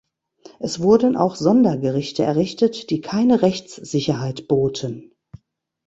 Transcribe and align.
Es 0.59 0.79
wurden 0.79 1.15
auch 1.15 1.35
„Sondergerichte“ 1.35 2.23
errichtet, 2.23 2.89
die 2.89 3.01
keine 3.01 3.43
Rechtssicherheit 3.43 4.47
boten. 4.47 5.11